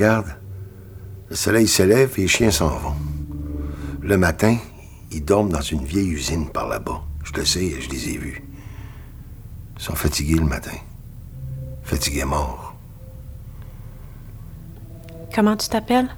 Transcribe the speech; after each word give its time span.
regarde, 0.00 0.34
le 1.28 1.36
soleil 1.36 1.68
se 1.68 1.82
lève 1.82 2.14
et 2.16 2.22
les 2.22 2.28
chiens 2.28 2.50
s'en 2.50 2.70
vont. 2.70 2.94
Le 4.00 4.16
matin, 4.16 4.56
ils 5.12 5.22
dorment 5.22 5.50
dans 5.50 5.60
une 5.60 5.84
vieille 5.84 6.08
usine 6.08 6.48
par 6.48 6.68
là-bas. 6.68 7.02
Je 7.22 7.34
le 7.34 7.44
sais, 7.44 7.78
je 7.80 7.90
les 7.90 8.08
ai 8.08 8.16
vus. 8.16 8.42
Ils 9.76 9.82
sont 9.82 9.94
fatigués 9.94 10.36
le 10.36 10.46
matin. 10.46 10.76
Fatigués 11.82 12.24
morts. 12.24 12.74
Comment 15.34 15.56
tu 15.56 15.68
t'appelles? 15.68 16.08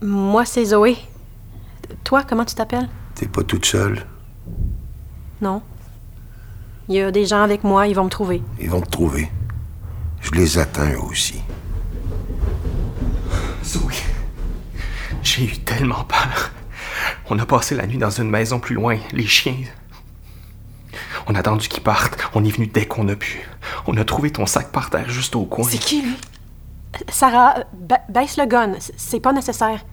Moi, 0.00 0.46
c'est 0.46 0.64
Zoé. 0.64 0.96
Toi, 2.04 2.22
comment 2.26 2.46
tu 2.46 2.54
t'appelles? 2.54 2.88
T'es 3.14 3.28
pas 3.28 3.42
toute 3.42 3.66
seule. 3.66 4.06
Non. 5.42 5.60
Il 6.88 6.94
y 6.94 7.02
a 7.02 7.10
des 7.10 7.26
gens 7.26 7.42
avec 7.42 7.64
moi, 7.64 7.86
ils 7.86 7.94
vont 7.94 8.04
me 8.04 8.08
trouver. 8.08 8.42
Ils 8.58 8.70
vont 8.70 8.80
te 8.80 8.90
trouver. 8.90 9.28
Je 10.30 10.38
les 10.38 10.58
attends 10.58 10.86
eux 10.90 10.98
aussi. 11.00 11.40
Zoé, 13.64 13.94
j'ai 15.22 15.44
eu 15.44 15.58
tellement 15.58 16.04
peur. 16.04 16.50
On 17.30 17.38
a 17.38 17.46
passé 17.46 17.74
la 17.74 17.86
nuit 17.86 17.98
dans 17.98 18.10
une 18.10 18.30
maison 18.30 18.60
plus 18.60 18.74
loin, 18.74 18.98
les 19.12 19.26
chiens. 19.26 19.56
On 21.26 21.34
a 21.34 21.40
attendu 21.40 21.68
qu'ils 21.68 21.82
partent. 21.82 22.18
On 22.34 22.44
est 22.44 22.50
venu 22.50 22.66
dès 22.66 22.86
qu'on 22.86 23.08
a 23.08 23.16
pu. 23.16 23.46
On 23.86 23.96
a 23.96 24.04
trouvé 24.04 24.30
ton 24.30 24.46
sac 24.46 24.70
par 24.72 24.88
terre 24.90 25.08
juste 25.10 25.36
au 25.36 25.44
coin. 25.44 25.64
C'est 25.68 25.78
qui, 25.78 26.02
lui? 26.02 26.16
Sarah, 27.10 27.64
ba- 27.74 28.00
baisse 28.08 28.38
le 28.38 28.46
gun. 28.46 28.72
C'est 28.96 29.20
pas 29.20 29.32
nécessaire. 29.32 29.84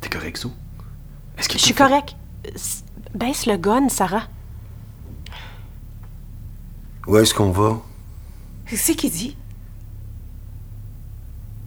T'es 0.00 0.10
correct, 0.10 0.36
Zo? 0.38 0.52
Est-ce 1.38 1.48
que 1.48 1.58
Je 1.58 1.64
suis 1.64 1.74
correct. 1.74 2.14
Baisse 3.14 3.46
le 3.46 3.56
gun, 3.56 3.88
Sarah. 3.88 4.24
Où 7.06 7.16
est-ce 7.16 7.32
qu'on 7.34 7.50
va? 7.50 7.80
C'est 8.66 8.94
qui 8.94 9.08
dit? 9.10 9.36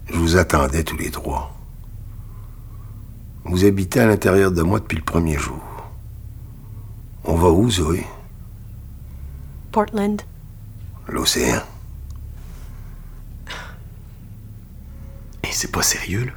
Je 0.10 0.16
vous 0.18 0.38
attendais 0.38 0.84
tous 0.84 0.98
les 0.98 1.12
trois. 1.12 1.54
Vous 3.44 3.66
habitez 3.66 4.00
à 4.00 4.08
l'intérieur 4.08 4.52
de 4.52 4.62
moi 4.62 4.80
depuis 4.80 4.98
le 4.98 5.04
premier 5.04 5.38
jour. 5.38 5.62
On 7.24 7.36
va 7.36 7.50
où, 7.50 7.70
Zoé? 7.70 8.06
Portland. 9.72 10.22
L'océan. 11.08 11.62
Et 15.44 15.52
c'est 15.52 15.72
pas 15.72 15.82
sérieux, 15.82 16.26
là. 16.26 16.34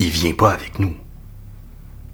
Il 0.00 0.10
vient 0.10 0.34
pas 0.34 0.52
avec 0.52 0.78
nous. 0.78 0.94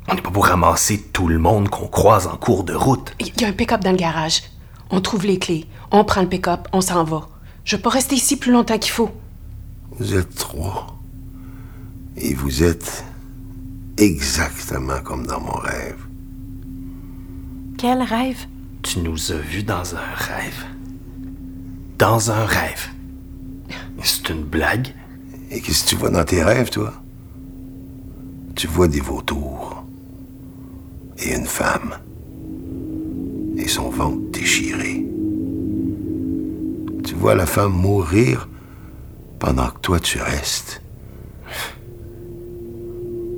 On 0.08 0.14
n'est 0.14 0.22
pas 0.22 0.30
pour 0.30 0.46
ramasser 0.46 1.00
tout 1.12 1.28
le 1.28 1.38
monde 1.38 1.68
qu'on 1.68 1.88
croise 1.88 2.26
en 2.26 2.36
cours 2.36 2.64
de 2.64 2.74
route. 2.74 3.14
Il 3.20 3.40
y 3.40 3.44
a 3.44 3.48
un 3.48 3.52
pick-up 3.52 3.82
dans 3.82 3.90
le 3.90 3.96
garage. 3.96 4.42
On 4.90 5.00
trouve 5.00 5.24
les 5.26 5.38
clés. 5.38 5.66
On 5.90 6.04
prend 6.04 6.22
le 6.22 6.28
pick-up, 6.28 6.68
on 6.72 6.80
s'en 6.80 7.04
va. 7.04 7.28
Je 7.64 7.76
veux 7.76 7.82
pas 7.82 7.90
rester 7.90 8.14
ici 8.14 8.36
plus 8.36 8.52
longtemps 8.52 8.78
qu'il 8.78 8.92
faut. 8.92 9.10
Vous 9.98 10.14
êtes 10.16 10.34
trois. 10.34 10.98
Et 12.16 12.34
vous 12.34 12.62
êtes 12.62 13.04
exactement 13.96 15.00
comme 15.04 15.26
dans 15.26 15.40
mon 15.40 15.52
rêve. 15.52 15.98
Quel 17.78 18.02
rêve? 18.02 18.46
Tu 18.82 19.00
nous 19.00 19.32
as 19.32 19.36
vus 19.36 19.62
dans 19.62 19.94
un 19.94 20.14
rêve. 20.14 20.64
Dans 21.98 22.30
un 22.30 22.44
rêve. 22.44 22.88
C'est 24.02 24.28
une 24.30 24.42
blague? 24.42 24.88
Et 25.50 25.60
qu'est-ce 25.60 25.84
que 25.84 25.90
tu 25.90 25.96
vois 25.96 26.10
dans 26.10 26.24
tes 26.24 26.42
rêves, 26.42 26.70
toi? 26.70 26.92
Tu 28.54 28.66
vois 28.66 28.88
des 28.88 29.00
vautours. 29.00 29.84
Et 31.18 31.34
une 31.34 31.46
femme. 31.46 31.94
Et 33.56 33.68
son 33.68 33.90
ventre 33.90 34.20
déchiré. 34.32 35.06
Tu 37.04 37.14
vois 37.14 37.34
la 37.34 37.46
femme 37.46 37.72
mourir 37.72 38.48
pendant 39.44 39.68
que 39.68 39.80
toi 39.80 40.00
tu 40.00 40.18
restes. 40.22 40.80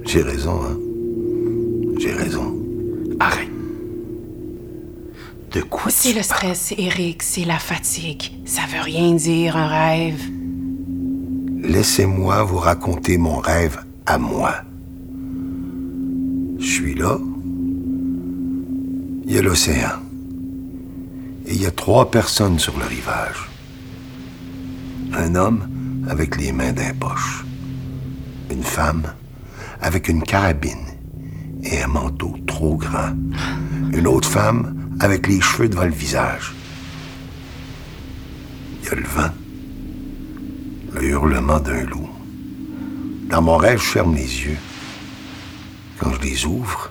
J'ai 0.04 0.22
raison, 0.22 0.60
hein? 0.62 0.78
J'ai 1.98 2.12
raison. 2.12 2.54
Arrête. 3.18 3.50
De 5.50 5.62
quoi 5.62 5.90
C'est 5.90 6.12
le 6.12 6.22
stress, 6.22 6.72
Eric, 6.78 7.24
c'est 7.24 7.44
la 7.44 7.58
fatigue. 7.58 8.30
Ça 8.44 8.62
veut 8.72 8.82
rien 8.82 9.14
dire, 9.14 9.56
un 9.56 9.66
rêve. 9.66 10.22
Laissez-moi 11.62 12.44
vous 12.44 12.58
raconter 12.58 13.18
mon 13.18 13.38
rêve 13.38 13.80
à 14.06 14.16
moi. 14.16 14.54
Je 16.60 16.66
suis 16.66 16.94
là. 16.94 17.18
Il 19.24 19.34
y 19.34 19.38
a 19.38 19.42
l'océan. 19.42 19.98
Et 21.46 21.54
il 21.54 21.62
y 21.62 21.66
a 21.66 21.72
trois 21.72 22.12
personnes 22.12 22.60
sur 22.60 22.78
le 22.78 22.84
rivage. 22.84 23.48
Un 25.12 25.34
homme 25.34 25.66
avec 26.08 26.36
les 26.36 26.52
mains 26.52 26.72
d'un 26.72 26.94
poche. 26.94 27.44
Une 28.50 28.62
femme 28.62 29.12
avec 29.80 30.08
une 30.08 30.22
carabine 30.22 30.86
et 31.62 31.82
un 31.82 31.88
manteau 31.88 32.34
trop 32.46 32.76
grand. 32.76 33.12
Une 33.92 34.06
autre 34.06 34.28
femme 34.28 34.74
avec 35.00 35.26
les 35.26 35.40
cheveux 35.40 35.68
devant 35.68 35.84
le 35.84 35.90
visage. 35.90 36.54
Il 38.82 38.88
y 38.88 38.92
a 38.92 38.94
le 38.94 39.06
vent 39.06 39.30
le 40.96 41.02
hurlement 41.02 41.60
d'un 41.60 41.84
loup. 41.84 42.08
Dans 43.28 43.42
mon 43.42 43.56
rêve, 43.56 43.78
je 43.78 43.90
ferme 43.90 44.14
les 44.14 44.22
yeux. 44.22 44.56
Quand 45.98 46.12
je 46.14 46.20
les 46.20 46.46
ouvre, 46.46 46.90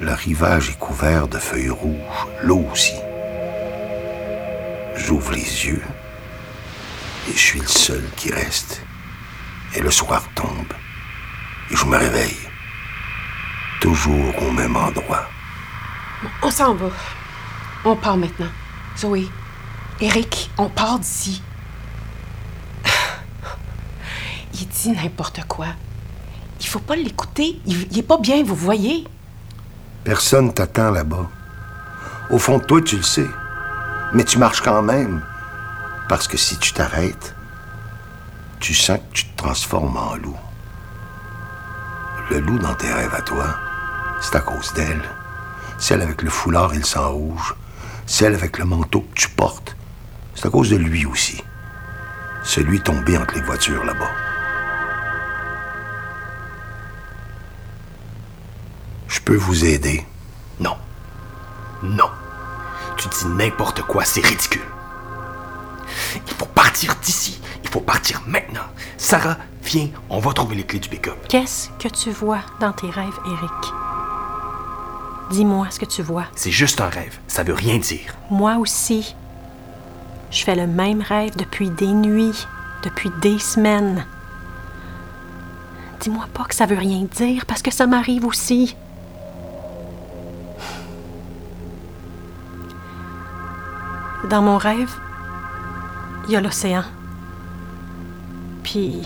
le 0.00 0.12
rivage 0.12 0.70
est 0.70 0.78
couvert 0.78 1.28
de 1.28 1.38
feuilles 1.38 1.70
rouges, 1.70 2.26
l'eau 2.42 2.64
aussi. 2.72 2.94
J'ouvre 4.96 5.32
les 5.32 5.66
yeux 5.66 5.82
et 7.28 7.32
je 7.32 7.38
suis 7.38 7.60
le 7.60 7.66
seul 7.66 8.04
qui 8.16 8.32
reste. 8.32 8.82
Et 9.74 9.80
le 9.80 9.90
soir 9.90 10.22
tombe 10.34 10.72
et 11.70 11.76
je 11.76 11.84
me 11.84 11.96
réveille. 11.96 12.36
Toujours 13.80 14.42
au 14.42 14.50
même 14.50 14.76
endroit. 14.76 15.28
On 16.42 16.50
s'en 16.50 16.74
va. 16.74 16.88
On 17.84 17.96
part 17.96 18.16
maintenant. 18.16 18.48
Zoé, 18.96 19.28
Eric, 20.00 20.50
on 20.56 20.68
part 20.68 20.98
d'ici. 20.98 21.42
Il 24.54 24.66
dit 24.68 24.90
n'importe 24.92 25.44
quoi. 25.46 25.66
Il 26.60 26.66
faut 26.66 26.78
pas 26.78 26.96
l'écouter. 26.96 27.60
Il, 27.66 27.86
il 27.90 27.98
est 27.98 28.02
pas 28.02 28.18
bien, 28.18 28.42
vous 28.42 28.54
voyez? 28.54 29.06
Personne 30.04 30.54
t'attend 30.54 30.90
là-bas. 30.90 31.28
Au 32.30 32.38
fond 32.38 32.58
de 32.58 32.64
toi, 32.64 32.80
tu 32.80 32.96
le 32.96 33.02
sais. 33.02 33.26
Mais 34.14 34.24
tu 34.24 34.38
marches 34.38 34.62
quand 34.62 34.82
même. 34.82 35.22
Parce 36.08 36.28
que 36.28 36.36
si 36.36 36.56
tu 36.58 36.72
t'arrêtes, 36.72 37.34
tu 38.60 38.74
sens 38.74 38.98
que 38.98 39.12
tu 39.12 39.26
te 39.26 39.36
transformes 39.36 39.96
en 39.96 40.14
loup. 40.16 40.36
Le 42.30 42.38
loup 42.38 42.58
dans 42.58 42.74
tes 42.74 42.92
rêves 42.92 43.14
à 43.14 43.22
toi, 43.22 43.56
c'est 44.20 44.36
à 44.36 44.40
cause 44.40 44.72
d'elle. 44.74 45.02
Celle 45.78 46.02
avec 46.02 46.22
le 46.22 46.30
foulard 46.30 46.74
et 46.74 46.78
le 46.78 46.84
sang 46.84 47.10
rouge. 47.10 47.54
Celle 48.06 48.34
avec 48.34 48.58
le 48.58 48.64
manteau 48.64 49.00
que 49.00 49.14
tu 49.14 49.28
portes. 49.28 49.76
C'est 50.34 50.46
à 50.46 50.50
cause 50.50 50.70
de 50.70 50.76
lui 50.76 51.06
aussi. 51.06 51.42
Celui 52.44 52.80
tombé 52.80 53.18
entre 53.18 53.34
les 53.34 53.42
voitures 53.42 53.84
là-bas. 53.84 54.10
Je 59.08 59.20
peux 59.20 59.36
vous 59.36 59.64
aider? 59.64 60.06
Non. 60.60 60.76
Non. 61.82 62.10
Tu 62.96 63.08
dis 63.08 63.26
n'importe 63.26 63.82
quoi, 63.82 64.04
c'est 64.04 64.24
ridicule. 64.24 64.62
Il 66.26 66.34
faut 66.34 66.46
partir 66.46 66.94
d'ici. 67.02 67.40
Il 67.62 67.68
faut 67.68 67.80
partir 67.80 68.22
maintenant. 68.26 68.66
Sarah, 68.96 69.36
viens, 69.62 69.88
on 70.08 70.18
va 70.18 70.32
trouver 70.32 70.56
les 70.56 70.64
clés 70.64 70.78
du 70.78 70.88
pick-up. 70.88 71.16
Qu'est-ce 71.28 71.70
que 71.78 71.88
tu 71.88 72.10
vois 72.10 72.40
dans 72.60 72.72
tes 72.72 72.90
rêves, 72.90 73.18
Eric? 73.26 73.72
Dis-moi 75.30 75.66
ce 75.70 75.80
que 75.80 75.84
tu 75.84 76.02
vois. 76.02 76.26
C'est 76.36 76.50
juste 76.50 76.80
un 76.80 76.88
rêve. 76.88 77.18
Ça 77.26 77.42
veut 77.42 77.54
rien 77.54 77.78
dire. 77.78 78.14
Moi 78.30 78.56
aussi. 78.56 79.14
Je 80.30 80.44
fais 80.44 80.54
le 80.54 80.66
même 80.66 81.02
rêve 81.02 81.36
depuis 81.36 81.70
des 81.70 81.92
nuits, 81.92 82.46
depuis 82.82 83.10
des 83.20 83.38
semaines. 83.38 84.06
Dis-moi 86.00 86.26
pas 86.32 86.44
que 86.44 86.54
ça 86.54 86.66
veut 86.66 86.78
rien 86.78 87.06
dire, 87.10 87.46
parce 87.46 87.62
que 87.62 87.72
ça 87.72 87.86
m'arrive 87.86 88.24
aussi. 88.24 88.76
Dans 94.28 94.42
mon 94.42 94.58
rêve, 94.58 94.92
il 96.26 96.32
y 96.32 96.36
a 96.36 96.40
l'océan. 96.40 96.82
Puis 98.62 99.02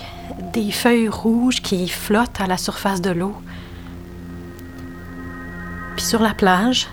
des 0.53 0.71
feuilles 0.71 1.09
rouges 1.09 1.61
qui 1.61 1.89
flottent 1.89 2.41
à 2.41 2.47
la 2.47 2.57
surface 2.57 3.01
de 3.01 3.11
l'eau. 3.11 3.35
Puis 5.97 6.05
sur 6.05 6.21
la 6.23 6.33
plage, 6.33 6.89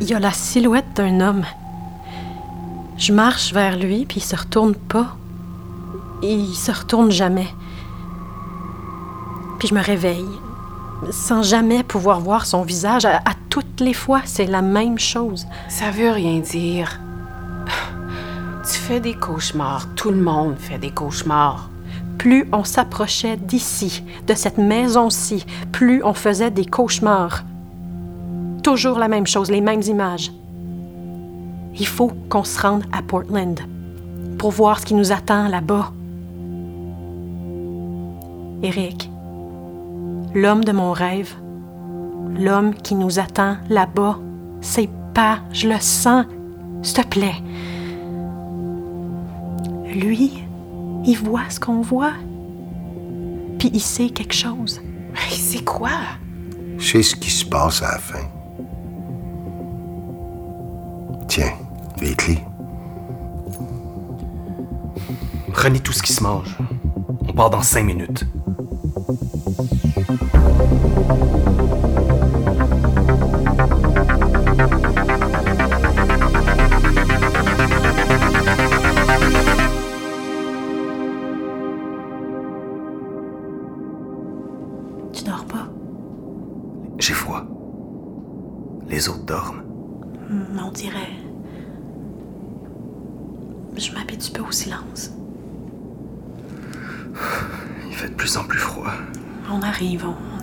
il 0.00 0.08
y 0.08 0.14
a 0.14 0.20
la 0.20 0.32
silhouette 0.32 0.94
d'un 0.94 1.20
homme. 1.20 1.44
Je 2.98 3.12
marche 3.12 3.52
vers 3.52 3.76
lui, 3.76 4.06
puis 4.06 4.18
il 4.18 4.24
se 4.24 4.36
retourne 4.36 4.74
pas. 4.74 5.16
Il 6.22 6.54
se 6.54 6.70
retourne 6.70 7.10
jamais. 7.10 7.48
Puis 9.58 9.68
je 9.68 9.74
me 9.74 9.82
réveille, 9.82 10.28
sans 11.10 11.42
jamais 11.42 11.82
pouvoir 11.82 12.20
voir 12.20 12.46
son 12.46 12.62
visage. 12.62 13.04
À, 13.04 13.18
à 13.18 13.34
toutes 13.48 13.80
les 13.80 13.94
fois, 13.94 14.20
c'est 14.24 14.46
la 14.46 14.62
même 14.62 14.98
chose. 14.98 15.46
Ça 15.68 15.90
veut 15.90 16.10
rien 16.10 16.40
dire. 16.40 17.00
Fait 18.86 19.00
des 19.00 19.14
cauchemars. 19.14 19.92
Tout 19.96 20.10
le 20.10 20.22
monde 20.22 20.54
fait 20.58 20.78
des 20.78 20.92
cauchemars. 20.92 21.70
Plus 22.18 22.48
on 22.52 22.62
s'approchait 22.62 23.36
d'ici, 23.36 24.04
de 24.28 24.34
cette 24.34 24.58
maison-ci, 24.58 25.44
plus 25.72 26.04
on 26.04 26.14
faisait 26.14 26.52
des 26.52 26.64
cauchemars. 26.64 27.42
Toujours 28.62 29.00
la 29.00 29.08
même 29.08 29.26
chose, 29.26 29.50
les 29.50 29.60
mêmes 29.60 29.82
images. 29.82 30.30
Il 31.76 31.86
faut 31.88 32.12
qu'on 32.28 32.44
se 32.44 32.62
rende 32.62 32.84
à 32.92 33.02
Portland 33.02 33.58
pour 34.38 34.52
voir 34.52 34.78
ce 34.78 34.86
qui 34.86 34.94
nous 34.94 35.10
attend 35.10 35.48
là-bas. 35.48 35.92
Eric, 38.62 39.10
l'homme 40.32 40.62
de 40.62 40.70
mon 40.70 40.92
rêve, 40.92 41.34
l'homme 42.38 42.72
qui 42.72 42.94
nous 42.94 43.18
attend 43.18 43.56
là-bas, 43.68 44.20
c'est 44.60 44.90
pas, 45.12 45.40
je 45.50 45.68
le 45.68 45.80
sens, 45.80 46.24
s'il 46.82 47.02
te 47.02 47.08
plaît. 47.08 47.42
Lui, 49.94 50.44
il 51.04 51.16
voit 51.16 51.48
ce 51.48 51.60
qu'on 51.60 51.80
voit, 51.80 52.12
puis 53.58 53.70
il 53.72 53.80
sait 53.80 54.10
quelque 54.10 54.34
chose. 54.34 54.80
Mais 55.12 55.34
c'est 55.34 55.64
quoi? 55.64 55.90
Sais 56.78 57.02
ce 57.02 57.16
qui 57.16 57.30
se 57.30 57.44
passe 57.44 57.82
à 57.82 57.92
la 57.92 57.98
fin. 57.98 58.28
Tiens, 61.28 61.52
les 62.00 62.14
clés. 62.14 62.38
Prenez 65.52 65.80
tout 65.80 65.92
ce 65.92 66.02
qui 66.02 66.12
se 66.12 66.22
mange. 66.22 66.56
On 67.28 67.32
part 67.32 67.50
dans 67.50 67.62
cinq 67.62 67.84
minutes. 67.84 68.26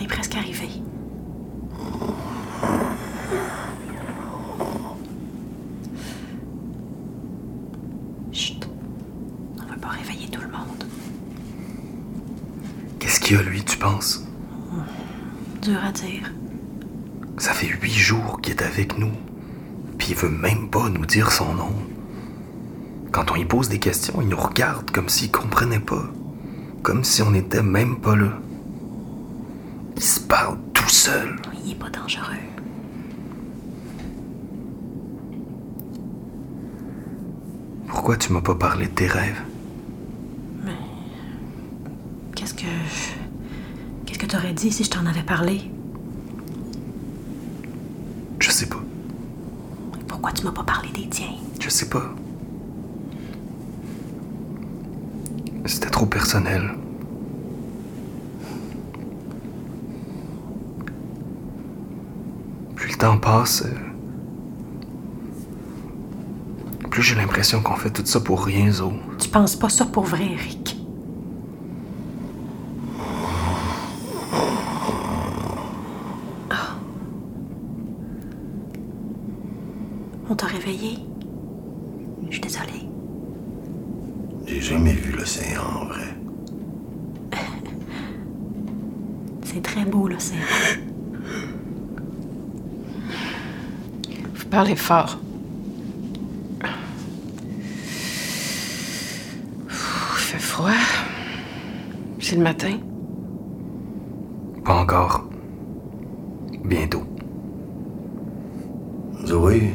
Est 0.03 0.07
presque 0.07 0.35
arrivé. 0.35 0.69
Chut. 8.31 8.67
On 9.61 9.65
va 9.69 9.75
pas 9.77 9.89
réveiller 9.89 10.27
tout 10.27 10.41
le 10.41 10.47
monde. 10.47 10.85
Qu'est-ce 12.99 13.19
qu'il 13.19 13.37
y 13.37 13.39
a, 13.39 13.43
lui, 13.43 13.63
tu 13.63 13.77
penses? 13.77 14.25
Dur 15.61 15.79
à 15.83 15.91
dire. 15.91 16.31
Ça 17.37 17.53
fait 17.53 17.67
huit 17.67 17.91
jours 17.91 18.41
qu'il 18.41 18.53
est 18.53 18.61
avec 18.61 18.97
nous. 18.97 19.11
Puis 19.97 20.09
il 20.11 20.15
veut 20.15 20.29
même 20.29 20.69
pas 20.69 20.89
nous 20.89 21.05
dire 21.05 21.31
son 21.31 21.53
nom. 21.53 21.73
Quand 23.11 23.31
on 23.31 23.35
y 23.35 23.45
pose 23.45 23.69
des 23.69 23.79
questions, 23.79 24.21
il 24.21 24.27
nous 24.27 24.37
regarde 24.37 24.91
comme 24.91 25.07
s'il 25.07 25.31
comprenait 25.31 25.79
pas. 25.79 26.03
Comme 26.81 27.03
si 27.03 27.21
on 27.21 27.31
n'était 27.31 27.63
même 27.63 27.97
pas 27.97 28.15
là. 28.15 28.33
Il 30.03 30.05
se 30.05 30.19
parle 30.19 30.57
tout 30.73 30.89
seul. 30.89 31.37
Il 31.63 31.71
est 31.71 31.75
pas 31.75 31.89
dangereux. 31.89 32.35
Pourquoi 37.87 38.17
tu 38.17 38.33
m'as 38.33 38.41
pas 38.41 38.55
parlé 38.55 38.87
de 38.87 38.91
tes 38.91 39.07
rêves? 39.07 39.41
Qu'est-ce 42.35 42.53
que. 42.53 42.65
Qu'est-ce 44.05 44.19
que 44.19 44.25
t'aurais 44.25 44.51
dit 44.51 44.73
si 44.73 44.83
je 44.83 44.89
t'en 44.89 45.05
avais 45.05 45.23
parlé? 45.23 45.71
Je 48.39 48.51
sais 48.51 48.67
pas. 48.67 48.83
Pourquoi 50.09 50.33
tu 50.33 50.43
m'as 50.43 50.51
pas 50.51 50.63
parlé 50.63 50.89
des 50.91 51.07
tiens? 51.07 51.31
Je 51.61 51.69
sais 51.69 51.87
pas. 51.87 52.13
C'était 55.65 55.89
trop 55.89 56.05
personnel. 56.05 56.71
Plus 62.75 62.82
le 62.93 62.97
temps 62.99 63.17
passe, 63.17 63.63
euh, 63.63 63.73
plus 66.89 67.01
j'ai 67.01 67.15
l'impression 67.15 67.61
qu'on 67.61 67.75
fait 67.75 67.89
tout 67.89 68.05
ça 68.05 68.19
pour 68.19 68.45
rien, 68.45 68.71
Zo. 68.71 68.93
Tu 69.19 69.29
penses 69.29 69.55
pas 69.55 69.69
ça 69.69 69.85
pour 69.85 70.03
vrai, 70.03 70.25
Eric? 70.25 70.77
Ah. 76.51 76.75
On 80.29 80.35
t'a 80.35 80.45
réveillé? 80.45 80.99
Je 82.27 82.33
suis 82.33 82.41
désolée. 82.41 82.87
J'ai 84.45 84.61
jamais 84.61 84.93
vu 84.93 85.13
l'océan 85.13 85.63
en 85.81 85.85
vrai. 85.85 86.15
C'est 89.43 89.63
très 89.63 89.83
beau, 89.83 90.07
l'océan. 90.07 90.37
Parlez 94.53 94.75
fort. 94.75 95.17
Ouh, 96.61 96.67
Il 99.67 100.19
fait 100.19 100.37
froid. 100.37 100.69
C'est 102.19 102.35
le 102.35 102.43
matin. 102.43 102.77
Pas 104.63 104.75
encore. 104.75 105.25
Bientôt. 106.65 107.01
Zoé, 109.25 109.73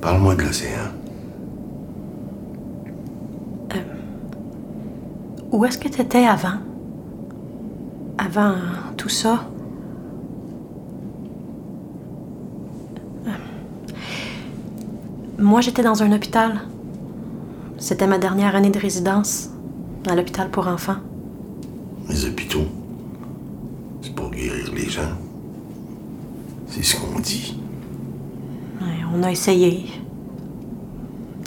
parle-moi 0.00 0.34
de 0.34 0.42
l'océan. 0.42 0.88
Où 5.52 5.64
est-ce 5.64 5.78
que 5.78 5.86
t'étais 5.86 6.26
avant? 6.26 6.58
Avant 8.18 8.56
tout 8.96 9.08
ça? 9.08 9.48
Moi, 15.38 15.60
j'étais 15.60 15.82
dans 15.82 16.02
un 16.02 16.10
hôpital. 16.12 16.60
C'était 17.78 18.06
ma 18.08 18.18
dernière 18.18 18.56
année 18.56 18.70
de 18.70 18.78
résidence 18.78 19.50
à 20.08 20.16
l'hôpital 20.16 20.50
pour 20.50 20.66
enfants. 20.66 20.96
Les 22.08 22.24
hôpitaux, 22.24 22.66
c'est 24.02 24.14
pour 24.14 24.30
guérir 24.30 24.72
les 24.74 24.88
gens. 24.88 25.12
C'est 26.66 26.82
ce 26.82 26.96
qu'on 26.96 27.20
dit. 27.20 27.60
Ouais, 28.80 29.04
on 29.14 29.22
a 29.22 29.30
essayé. 29.30 29.86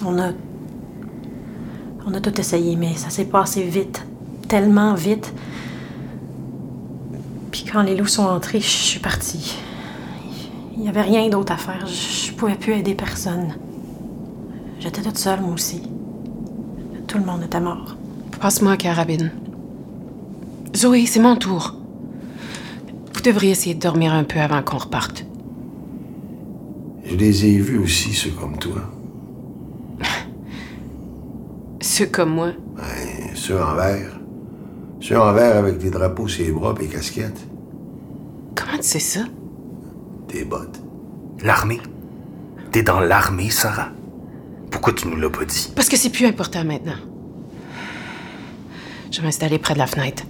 On 0.05 0.17
a. 0.19 0.31
On 2.05 2.13
a 2.13 2.21
tout 2.21 2.39
essayé, 2.39 2.75
mais 2.77 2.95
ça 2.95 3.09
s'est 3.09 3.25
passé 3.25 3.63
vite. 3.63 4.05
Tellement 4.47 4.93
vite. 4.93 5.33
Puis 7.51 7.65
quand 7.69 7.81
les 7.81 7.95
loups 7.95 8.07
sont 8.07 8.23
entrés, 8.25 8.61
je 8.61 8.67
suis 8.67 8.99
partie. 8.99 9.57
Il 10.75 10.81
n'y 10.81 10.89
avait 10.89 11.01
rien 11.01 11.27
d'autre 11.29 11.51
à 11.51 11.57
faire. 11.57 11.85
Je 11.85 12.21
je 12.31 12.45
pouvais 12.45 12.55
plus 12.55 12.73
aider 12.73 12.95
personne. 12.95 13.53
J'étais 14.81 15.03
toute 15.03 15.17
seule, 15.19 15.41
moi 15.41 15.53
aussi. 15.53 15.83
Tout 17.07 17.19
le 17.19 17.23
monde 17.23 17.43
était 17.43 17.59
mort. 17.59 17.95
Passe-moi 18.39 18.71
la 18.71 18.77
carabine. 18.77 19.31
Zoé, 20.75 21.05
c'est 21.05 21.19
mon 21.19 21.35
tour. 21.35 21.75
Vous 23.13 23.21
devriez 23.21 23.51
essayer 23.51 23.75
de 23.75 23.79
dormir 23.79 24.11
un 24.11 24.23
peu 24.23 24.39
avant 24.39 24.63
qu'on 24.63 24.79
reparte. 24.79 25.23
Je 27.05 27.15
les 27.15 27.45
ai 27.45 27.57
vus 27.59 27.77
aussi, 27.77 28.11
ceux 28.13 28.31
comme 28.31 28.57
toi. 28.57 28.81
Ceux 31.79 32.07
comme 32.07 32.33
moi. 32.33 32.47
Ouais, 32.47 33.31
ceux 33.35 33.61
en 33.61 33.75
vert. 33.75 34.19
Ceux 34.99 35.19
en 35.19 35.31
vert 35.33 35.57
avec 35.57 35.77
des 35.77 35.91
drapeaux 35.91 36.27
sur 36.27 36.43
les 36.43 36.51
bras 36.51 36.73
et 36.81 36.87
casquettes. 36.87 37.45
Comment 38.55 38.77
tu 38.77 38.83
sais 38.83 38.99
ça? 38.99 39.21
Tes 40.27 40.43
bottes. 40.43 40.79
L'armée. 41.43 41.81
T'es 42.71 42.81
dans 42.81 42.99
l'armée, 42.99 43.49
Sarah. 43.51 43.89
Pourquoi 44.71 44.93
tu 44.93 45.07
nous 45.07 45.17
l'as 45.17 45.29
pas 45.29 45.45
dit? 45.45 45.71
Parce 45.75 45.89
que 45.89 45.97
c'est 45.97 46.09
plus 46.09 46.25
important 46.25 46.63
maintenant. 46.63 46.95
Je 49.11 49.17
vais 49.19 49.25
m'installer 49.27 49.59
près 49.59 49.73
de 49.73 49.79
la 49.79 49.87
fenêtre. 49.87 50.23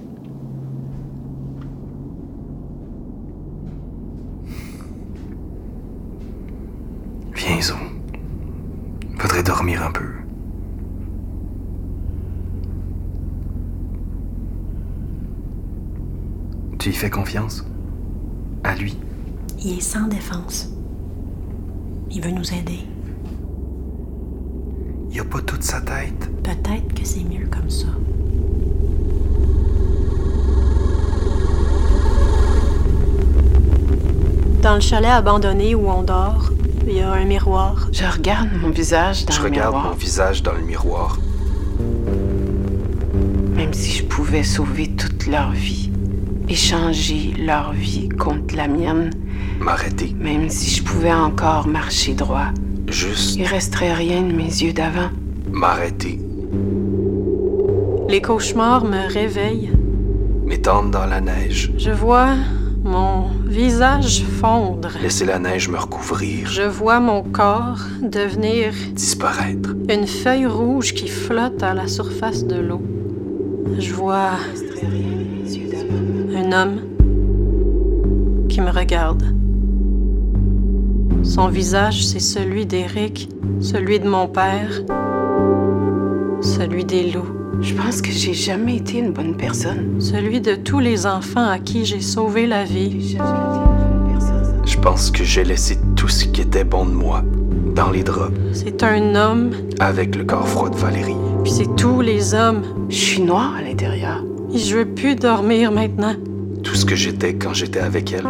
Viens, 7.36 7.62
Zo. 7.62 7.76
Faudrait 9.20 9.44
dormir 9.44 9.84
un 9.84 9.92
peu. 9.92 10.04
Tu 16.80 16.90
y 16.90 16.94
fais 16.94 17.12
confiance? 17.12 17.64
À 18.64 18.76
lui? 18.76 18.98
Il 19.64 19.78
est 19.78 19.82
sans 19.82 20.08
défense. 20.08 20.70
Il 22.10 22.22
veut 22.22 22.32
nous 22.32 22.52
aider. 22.54 22.80
Il 25.12 25.20
a 25.20 25.24
pas 25.26 25.42
toute 25.42 25.64
sa 25.64 25.82
tête. 25.82 26.30
Peut-être 26.44 26.94
que 26.94 27.06
c'est 27.06 27.24
mieux 27.24 27.48
comme 27.48 27.70
ça. 27.70 27.88
Dans 34.62 34.76
le 34.76 34.82
chalet 34.82 35.10
abandonné 35.10 35.74
où 35.76 35.90
on 35.90 36.04
dort, 36.04 36.52
il 36.88 36.94
y 36.98 37.02
a 37.02 37.12
un 37.12 37.26
miroir. 37.26 37.88
Je 37.92 38.04
regarde 38.06 38.50
mon 38.62 38.70
visage 38.70 39.26
dans 39.26 39.34
Je 39.34 39.40
le 39.40 39.46
regarde 39.46 39.74
miroir. 39.74 39.90
mon 39.92 39.96
visage 39.96 40.44
dans 40.44 40.54
le 40.54 40.62
miroir. 40.62 41.18
Même 43.56 43.74
si 43.74 43.92
je 43.98 44.04
pouvais 44.04 44.44
sauver 44.44 44.90
toute 44.90 45.26
leur 45.28 45.52
vie, 45.52 45.90
échanger 46.48 47.34
leur 47.40 47.74
vie 47.74 48.10
contre 48.10 48.56
la 48.56 48.68
mienne, 48.68 49.10
M'arrêter. 49.60 50.16
même 50.20 50.50
si 50.50 50.70
je 50.76 50.84
pouvais 50.84 51.14
encore 51.14 51.68
marcher 51.68 52.14
droit, 52.14 52.48
Juste 52.88 53.36
il 53.38 53.46
resterait 53.46 53.94
rien 53.94 54.22
de 54.22 54.32
mes 54.34 54.44
yeux 54.62 54.74
d'avant. 54.74 55.10
m'arrêter. 55.52 56.20
Les 58.10 58.22
cauchemars 58.22 58.84
me 58.84 59.08
réveillent. 59.12 59.72
M'étendre 60.46 60.92
dans 60.92 61.06
la 61.06 61.22
neige. 61.22 61.72
Je 61.78 61.92
vois 61.92 62.36
mon 62.84 63.28
visage 63.46 64.24
fondre. 64.24 64.90
Laisser 65.02 65.26
la 65.26 65.40
neige 65.40 65.70
me 65.70 65.78
recouvrir. 65.78 66.48
Je 66.50 66.64
vois 66.64 67.00
mon 67.00 67.24
corps 67.24 67.80
devenir 68.02 68.74
Disparaître. 68.94 69.76
une 69.90 70.08
feuille 70.08 70.48
rouge 70.48 70.94
qui 70.94 71.08
flotte 71.08 71.64
à 71.64 71.74
la 71.74 71.88
surface 71.88 72.44
de 72.46 72.56
l'eau. 72.60 72.82
Je 73.80 73.94
vois 73.94 74.32
un 76.36 76.52
homme 76.52 76.80
qui 78.50 78.60
me 78.60 78.70
regarde. 78.72 79.24
Son 81.24 81.48
visage, 81.48 82.06
c'est 82.06 82.20
celui 82.20 82.66
d'Éric, 82.66 83.30
celui 83.60 84.00
de 84.00 84.08
mon 84.08 84.28
père, 84.28 84.82
celui 86.42 86.84
des 86.84 87.12
loups, 87.12 87.30
Je 87.62 87.74
pense 87.76 88.02
que 88.02 88.12
j'ai 88.12 88.34
jamais 88.34 88.78
été 88.78 88.98
une 88.98 89.12
bonne 89.12 89.36
personne. 89.38 90.00
celui 90.00 90.42
de 90.42 90.56
tous 90.56 90.80
les 90.80 91.06
enfants 91.06 91.48
à 91.48 91.60
qui 91.60 91.86
j'ai 91.86 92.02
sauvé 92.02 92.48
la 92.48 92.64
vie. 92.64 93.18
Je 94.66 94.78
pense 94.80 95.12
que 95.12 95.24
j'ai 95.24 95.44
laissé 95.44 95.78
tout 95.96 96.08
ce 96.08 96.26
qui 96.26 96.42
était 96.42 96.64
bon 96.64 96.86
de 96.86 96.92
moi 96.92 97.24
dans 97.76 97.92
les 97.92 98.04
draps 98.04 98.34
C'est 98.54 98.82
un 98.84 99.16
homme, 99.16 99.52
avec 99.80 100.16
le 100.16 100.24
corps 100.24 100.48
froid 100.48 100.70
de 100.70 100.76
Valérie. 100.76 101.16
puis 101.44 101.52
c'est 101.52 101.76
tous 101.76 102.02
les 102.02 102.34
hommes. 102.34 102.64
Je 102.90 102.96
suis 102.96 103.22
noire 103.22 103.54
à 103.58 103.62
l'intérieur. 103.62 104.24
Et 104.54 104.58
je 104.58 104.78
veux 104.78 104.86
plus 104.86 105.16
dormir 105.16 105.72
maintenant. 105.72 106.16
Tout 106.64 106.76
ce 106.76 106.86
que 106.86 106.96
j'étais 106.96 107.36
quand 107.36 107.54
j'étais 107.54 107.80
avec 107.80 108.12
elle. 108.12 108.26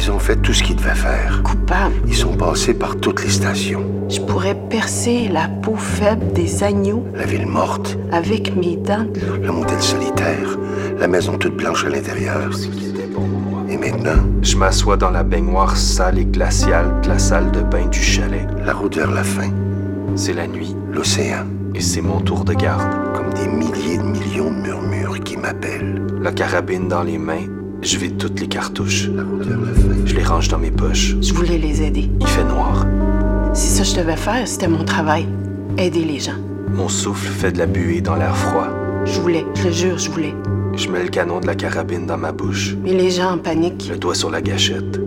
Ils 0.00 0.10
ont 0.12 0.18
fait 0.18 0.36
tout 0.36 0.54
ce 0.54 0.62
qu'ils 0.62 0.76
devaient 0.76 0.94
faire. 0.94 1.42
coupable. 1.42 1.94
Ils 2.06 2.14
sont 2.14 2.34
passés 2.36 2.72
par 2.74 2.96
toutes 2.96 3.22
les 3.24 3.30
stations. 3.30 3.82
Je 4.08 4.20
pourrais 4.20 4.54
percer 4.54 5.28
la 5.28 5.48
peau 5.48 5.74
faible 5.76 6.32
des 6.32 6.62
agneaux 6.62 7.04
La 7.14 7.26
ville 7.26 7.46
morte, 7.46 7.98
avec 8.12 8.54
mes 8.56 8.76
dents 8.76 9.04
de 9.12 9.20
loup. 9.20 9.42
le 9.42 9.52
motel 9.52 9.80
solitaire, 9.82 10.56
la 10.98 11.08
maison 11.08 11.36
toute 11.36 11.56
blanche 11.56 11.84
à 11.84 11.88
l'intérieur. 11.90 12.50
Et 13.68 13.76
maintenant, 13.76 14.22
Je 14.40 14.56
m'assois 14.56 14.96
dans 14.96 15.10
la 15.10 15.24
baignoire 15.24 15.76
sale 15.76 16.18
et 16.18 16.24
glaciale 16.24 17.00
de 17.02 17.08
la 17.08 17.18
salle 17.18 17.50
de 17.50 17.60
bain 17.60 17.86
du 17.86 18.00
chalet. 18.00 18.46
la 18.64 18.72
route 18.72 18.96
vers 18.96 19.10
la 19.10 19.24
fin, 19.24 19.50
C'est 20.14 20.32
la 20.32 20.46
nuit 20.46 20.74
l'océan, 20.92 21.44
et 21.74 21.80
c'est 21.80 22.00
mon 22.00 22.20
tour 22.20 22.44
de 22.44 22.54
garde. 22.54 22.88
comme 23.14 23.34
des 23.34 23.48
milliers 23.48 23.98
de 23.98 24.04
millions 24.04 24.50
de 24.50 24.56
murmures 24.62 25.20
qui 25.20 25.36
m'appellent. 25.36 26.00
La 26.22 26.32
carabine 26.32 26.88
dans 26.88 27.02
les 27.02 27.18
mains, 27.18 27.46
je 27.82 27.96
vide 27.96 28.18
toutes 28.18 28.40
les 28.40 28.48
cartouches. 28.48 29.08
Je 30.04 30.14
les 30.14 30.24
range 30.24 30.48
dans 30.48 30.58
mes 30.58 30.70
poches. 30.70 31.16
Je 31.20 31.32
voulais 31.32 31.58
les 31.58 31.82
aider. 31.82 32.08
Il 32.20 32.26
fait 32.26 32.44
noir. 32.44 32.86
Si 33.54 33.68
ça 33.68 33.82
je 33.82 33.94
devais 33.96 34.16
faire, 34.16 34.46
c'était 34.46 34.68
mon 34.68 34.84
travail. 34.84 35.26
Aider 35.78 36.04
les 36.04 36.18
gens. 36.18 36.36
Mon 36.74 36.88
souffle 36.88 37.28
fait 37.28 37.52
de 37.52 37.58
la 37.58 37.66
buée 37.66 38.00
dans 38.00 38.16
l'air 38.16 38.36
froid. 38.36 38.68
Je 39.04 39.20
voulais, 39.20 39.44
je 39.54 39.64
le 39.64 39.72
jure, 39.72 39.98
je 39.98 40.10
voulais. 40.10 40.34
Je 40.76 40.88
mets 40.88 41.02
le 41.02 41.08
canon 41.08 41.40
de 41.40 41.46
la 41.46 41.54
carabine 41.54 42.06
dans 42.06 42.18
ma 42.18 42.30
bouche. 42.32 42.76
Mais 42.82 42.92
les 42.92 43.10
gens 43.10 43.32
en 43.32 43.38
panique, 43.38 43.88
Le 43.90 43.96
doigt 43.96 44.14
sur 44.14 44.30
la 44.30 44.40
gâchette. 44.42 45.00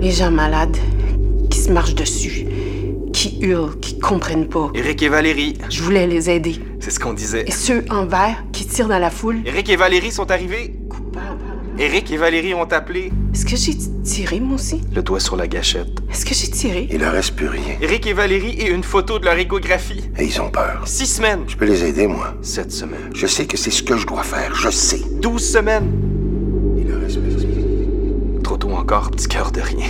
les 0.00 0.10
gens 0.10 0.30
malades, 0.30 0.76
qui 1.48 1.58
se 1.58 1.72
marchent 1.72 1.94
dessus, 1.94 2.46
qui 3.12 3.38
hurlent, 3.40 3.76
qui 3.80 3.98
comprennent 3.98 4.46
pas. 4.48 4.70
Eric 4.74 5.02
et 5.02 5.08
Valérie, 5.08 5.54
Je 5.70 5.82
voulais 5.82 6.06
les 6.06 6.28
aider. 6.28 6.56
c'est 6.80 6.90
ce 6.90 7.00
qu'on 7.00 7.14
disait. 7.14 7.44
Et 7.46 7.50
ceux 7.52 7.82
en 7.90 8.04
vert 8.04 8.44
qui 8.52 8.63
tirent 8.74 8.88
dans 8.88 8.98
la 8.98 9.10
foule, 9.10 9.36
Eric 9.46 9.68
et 9.68 9.76
Valérie 9.76 10.10
sont 10.10 10.32
arrivés. 10.32 10.74
coupables. 10.90 11.38
Eric 11.78 12.10
et 12.10 12.16
Valérie 12.16 12.54
ont 12.54 12.64
appelé. 12.64 13.12
Est-ce 13.32 13.46
que 13.46 13.54
j'ai 13.54 13.76
tiré, 14.02 14.40
moi 14.40 14.56
aussi? 14.56 14.80
Le 14.92 15.00
doigt 15.00 15.20
sur 15.20 15.36
la 15.36 15.46
gâchette. 15.46 16.00
Est-ce 16.10 16.26
que 16.26 16.34
j'ai 16.34 16.48
tiré? 16.48 16.88
Il 16.90 16.98
leur 16.98 17.12
reste 17.12 17.36
plus 17.36 17.46
rien. 17.46 17.76
Eric 17.80 18.04
et 18.08 18.12
Valérie 18.12 18.56
et 18.58 18.68
une 18.70 18.82
photo 18.82 19.20
de 19.20 19.26
leur 19.26 19.38
échographie. 19.38 20.10
Et 20.18 20.24
ils 20.24 20.40
ont 20.40 20.50
peur. 20.50 20.82
Six 20.86 21.06
semaines. 21.06 21.44
Je 21.46 21.56
peux 21.56 21.66
les 21.66 21.84
aider, 21.84 22.08
moi? 22.08 22.34
Sept 22.42 22.72
semaines. 22.72 23.10
Je 23.14 23.28
sais 23.28 23.46
que 23.46 23.56
c'est 23.56 23.70
ce 23.70 23.84
que 23.84 23.96
je 23.96 24.08
dois 24.08 24.24
faire. 24.24 24.52
Je 24.56 24.70
sais. 24.70 25.02
Douze 25.20 25.44
semaines. 25.44 25.92
Il 26.76 26.88
leur 26.88 27.00
reste 27.00 27.20
plus 27.20 27.36
rien. 27.36 28.40
Trop 28.42 28.56
tôt 28.56 28.70
encore, 28.70 29.12
petit 29.12 29.28
cœur 29.28 29.52
de 29.52 29.60
rien. 29.60 29.86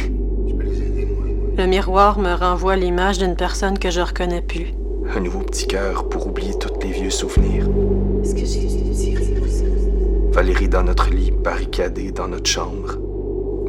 Je 0.47 0.53
peux 0.53 0.63
les 0.63 0.77
aider, 0.77 1.07
moi? 1.07 1.25
Le 1.57 1.67
miroir 1.67 2.19
me 2.19 2.35
renvoie 2.35 2.77
l'image 2.77 3.17
d'une 3.17 3.37
personne 3.37 3.79
que 3.79 3.91
je 3.91 4.03
reconnais 4.03 4.43
plus. 4.43 4.75
Un 5.17 5.21
nouveau 5.21 5.41
petit 5.41 5.67
cœur 5.67 6.07
pour 6.11 6.27
oublier 6.27 6.53
tous 6.59 6.79
les 6.83 6.93
vieux 6.93 7.11
souvenirs. 7.11 7.67
Que 8.35 8.45
j'ai 8.45 8.67
tiré? 8.95 9.35
Valérie 10.33 10.69
dans 10.69 10.83
notre 10.83 11.11
lit, 11.11 11.31
barricadée 11.31 12.11
dans 12.11 12.29
notre 12.29 12.51
chambre. 12.51 12.99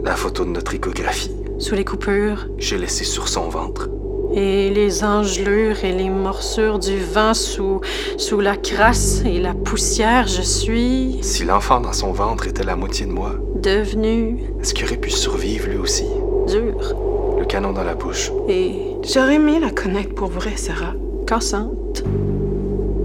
La 0.03 0.15
photo 0.15 0.43
de 0.45 0.49
notre 0.49 0.73
échographie. 0.73 1.31
Sous 1.59 1.75
les 1.75 1.85
coupures, 1.85 2.47
J'ai 2.57 2.77
laissé 2.77 3.03
sur 3.03 3.27
son 3.27 3.49
ventre. 3.49 3.89
et 4.33 4.69
les 4.71 5.03
engelures 5.03 5.83
et 5.85 5.93
les 5.93 6.09
morsures 6.09 6.79
du 6.79 6.97
vent 6.97 7.33
sous, 7.33 7.79
sous 8.17 8.39
la 8.41 8.57
crasse 8.57 9.21
et 9.25 9.39
la 9.39 9.53
poussière, 9.53 10.27
je 10.27 10.41
suis 10.41 11.19
Si 11.21 11.45
l'enfant 11.45 11.79
dans 11.79 11.93
son 11.93 12.11
ventre 12.11 12.47
était 12.47 12.63
la 12.63 12.75
moitié 12.75 13.05
de 13.05 13.11
moi, 13.11 13.35
devenue 13.55 14.39
est-ce 14.59 14.73
qu'il 14.73 14.85
aurait 14.85 14.97
pu 14.97 15.11
survivre 15.11 15.67
lui 15.69 15.77
aussi? 15.77 16.05
dure 16.47 16.95
Le 17.39 17.45
canon 17.45 17.71
dans 17.71 17.83
la 17.83 17.95
bouche, 17.95 18.31
et 18.49 18.73
J'aurais 19.03 19.35
aimé 19.35 19.59
la 19.61 19.69
connaître 19.71 20.13
pour 20.15 20.27
vrai, 20.29 20.53
Sarah. 20.57 20.93
cassante. 21.27 22.03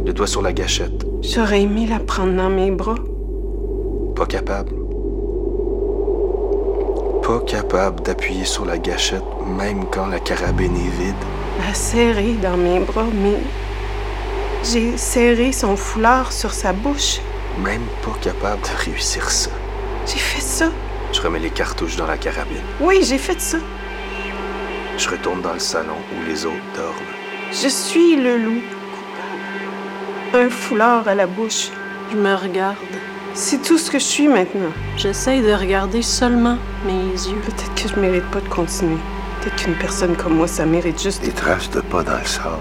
le 0.07 0.13
doigt 0.13 0.27
sur 0.27 0.43
la 0.43 0.53
gâchette. 0.53 1.07
J'aurais 1.23 1.63
aimé 1.63 1.87
la 1.87 1.99
prendre 1.99 2.35
dans 2.35 2.49
mes 2.49 2.71
bras. 2.71 2.97
Pas 4.17 4.27
capable. 4.27 4.73
Pas 7.23 7.41
capable 7.41 8.03
d'appuyer 8.03 8.45
sur 8.45 8.65
la 8.65 8.79
gâchette 8.79 9.23
même 9.47 9.85
quand 9.91 10.07
la 10.07 10.19
carabine 10.19 10.75
est 10.77 11.03
vide. 11.03 11.15
La 11.59 11.75
serrer 11.75 12.33
dans 12.43 12.57
mes 12.57 12.81
bras, 12.81 13.07
mais 13.23 13.37
j'ai 14.65 14.97
serré 14.97 15.53
son 15.53 15.77
foulard 15.77 16.33
sur 16.33 16.53
sa 16.53 16.73
bouche. 16.73 17.21
Même 17.63 17.85
pas 18.03 18.17
capable 18.23 18.63
de 18.63 18.91
réussir 18.91 19.31
ça. 19.31 19.51
J'ai 20.07 20.19
fait 20.19 20.41
ça. 20.43 20.71
Je 21.13 21.21
remets 21.21 21.39
les 21.39 21.51
cartouches 21.51 21.97
dans 21.97 22.07
la 22.07 22.17
carabine. 22.17 22.63
Oui, 22.81 23.01
j'ai 23.03 23.19
fait 23.19 23.41
ça. 23.41 23.59
Je 24.97 25.09
retourne 25.09 25.43
dans 25.43 25.53
le 25.53 25.59
salon 25.59 25.97
où 26.17 26.27
les 26.27 26.47
autres 26.47 26.57
dorment. 26.75 26.95
Je 27.53 27.69
suis 27.69 28.17
le 28.17 28.39
loup. 28.39 28.63
Un 30.35 30.49
foulard 30.49 31.09
à 31.09 31.15
la 31.15 31.27
bouche. 31.27 31.69
Je 32.13 32.17
me 32.17 32.35
regarde. 32.35 32.77
C'est 33.35 33.63
tout 33.63 33.79
ce 33.79 33.91
que 33.91 33.99
je 33.99 34.05
suis 34.05 34.29
maintenant. 34.29 34.73
J'essaye 34.97 35.41
de 35.43 35.53
regarder 35.53 36.03
seulement 36.03 36.57
mes 36.87 37.13
yeux. 37.13 37.39
Peut-être 37.45 37.75
que 37.75 37.89
je 37.89 38.01
mérite 38.01 38.25
pas 38.31 38.41
de 38.41 38.49
continuer. 38.49 38.99
Peut-être 39.41 39.57
qu'une 39.57 39.75
personne 39.75 40.17
comme 40.17 40.35
moi, 40.37 40.47
ça 40.47 40.67
mérite 40.67 41.01
juste. 41.01 41.23
Des 41.25 41.31
traces 41.33 41.71
de 41.71 41.81
pas 41.81 42.03
dans 42.03 42.19
le 42.19 42.25
sable. 42.25 42.57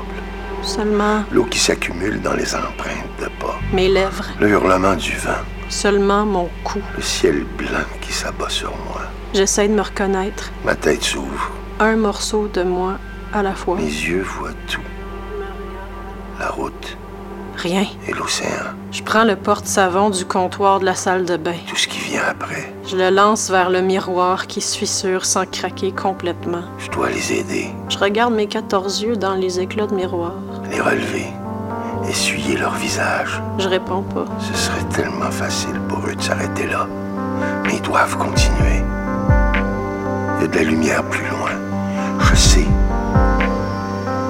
Seulement 0.62 1.24
L'eau 1.32 1.46
qui 1.46 1.60
s'accumule 1.60 2.22
dans 2.22 2.34
les 2.34 2.54
empreintes 2.56 3.08
de 3.20 3.26
pas. 3.40 3.58
mes 3.74 3.88
lèvres. 3.88 4.26
Le 4.40 4.50
hurlement 4.50 4.96
du 4.96 5.14
vent. 5.16 5.42
Seulement 5.70 6.26
mon 6.26 6.50
cou. 6.64 6.80
Le 6.96 7.02
ciel 7.02 7.46
blanc 7.58 7.86
qui 8.02 8.12
s'abat 8.12 8.50
sur 8.50 8.70
moi. 8.88 9.02
J'essaie 9.34 9.68
de 9.68 9.74
me 9.74 9.82
reconnaître. 9.82 10.52
Ma 10.66 10.76
tête 10.76 11.04
s'ouvre. 11.04 11.52
Un 11.80 11.96
morceau 11.96 12.50
de 12.54 12.64
moi 12.64 12.94
à 13.34 13.42
la 13.44 13.54
fois. 13.54 13.78
Mes 13.78 13.84
yeux 13.84 14.24
voient 14.24 14.50
tout. 14.68 14.82
Rien. 17.62 17.86
et 18.08 18.14
l'océan? 18.14 18.48
Je 18.92 19.04
prends 19.04 19.26
le 19.26 19.36
porte-savon 19.36 20.10
du 20.12 20.24
comptoir 20.24 20.80
de 20.80 20.86
la 20.86 20.96
salle 20.96 21.26
de 21.26 21.36
bain. 21.36 21.56
Tout 21.68 21.76
ce 21.76 21.90
qui 21.90 22.00
vient 22.00 22.22
après? 22.30 22.74
Je 22.88 22.96
le 22.96 23.10
lance 23.10 23.50
vers 23.50 23.70
le 23.70 23.82
miroir 23.82 24.48
qui 24.48 24.62
se 24.62 24.78
fissure 24.78 25.26
sans 25.26 25.46
craquer 25.46 25.92
complètement. 25.92 26.64
Je 26.78 26.90
dois 26.90 27.10
les 27.10 27.34
aider. 27.34 27.68
Je 27.90 27.98
regarde 27.98 28.34
mes 28.34 28.48
14 28.48 29.02
yeux 29.02 29.18
dans 29.18 29.34
les 29.36 29.60
éclats 29.60 29.88
de 29.88 29.94
miroir. 29.94 30.36
Les 30.72 30.80
relever. 30.80 31.28
Essuyer 32.08 32.56
leur 32.56 32.76
visage. 32.76 33.42
Je 33.58 33.68
réponds 33.68 34.04
pas. 34.04 34.26
Ce 34.40 34.58
serait 34.58 34.86
tellement 34.96 35.30
facile 35.30 35.80
pour 35.90 36.00
eux 36.08 36.16
de 36.16 36.22
s'arrêter 36.22 36.66
là. 36.66 36.88
Mais 37.66 37.74
ils 37.76 37.82
doivent 37.82 38.18
continuer. 38.18 38.82
Il 40.38 40.42
y 40.44 40.46
a 40.46 40.48
de 40.48 40.56
la 40.56 40.64
lumière 40.64 41.04
plus 41.04 41.28
loin. 41.28 41.52
Je 42.22 42.36
sais. 42.36 42.66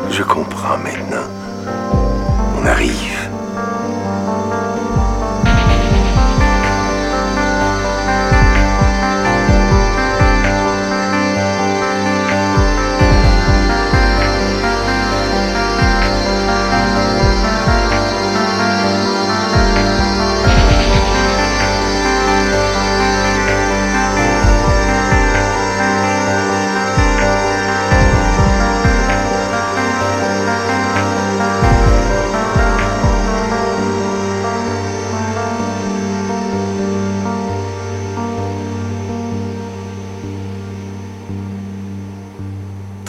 Je 0.10 0.24
comprends 0.24 0.80
maintenant. 0.80 1.28
On 2.62 2.66
arrive. 2.66 3.09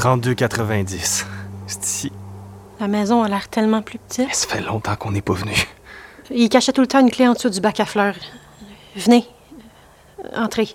32,90. 0.01 1.27
C'est 1.67 1.85
ici. 1.85 2.13
La 2.81 2.89
maison 2.89 3.23
a 3.23 3.29
l'air 3.29 3.51
tellement 3.51 3.83
plus 3.83 3.99
petite. 3.99 4.35
Ça 4.35 4.49
fait 4.49 4.63
longtemps 4.63 4.97
qu'on 4.97 5.11
n'est 5.11 5.21
pas 5.21 5.35
venu. 5.35 5.53
Il 6.31 6.49
cachait 6.49 6.73
tout 6.73 6.81
le 6.81 6.87
temps 6.87 7.01
une 7.01 7.11
clé 7.11 7.29
en 7.29 7.35
dessous 7.35 7.51
du 7.51 7.61
bac 7.61 7.81
à 7.81 7.85
fleurs. 7.85 8.15
Venez. 8.97 9.27
Entrez. 10.35 10.75